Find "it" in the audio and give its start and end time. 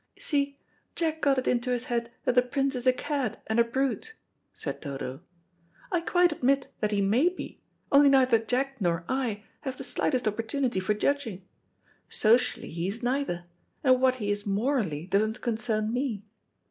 1.37-1.45